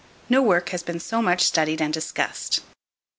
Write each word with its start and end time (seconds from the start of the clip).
No 0.29 0.41
work 0.41 0.69
has 0.69 0.81
been 0.81 0.99
so 0.99 1.21
much 1.21 1.43
studied 1.43 1.79
and 1.79 1.93
discussed. 1.93 2.61